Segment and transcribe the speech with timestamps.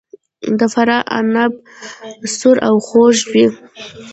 [0.59, 1.53] د فراه عناب
[2.37, 3.45] سور او خوږ وي.